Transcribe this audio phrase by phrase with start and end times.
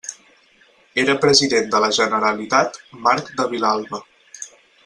[1.01, 4.05] Era President de la Generalitat Marc de Vilalba.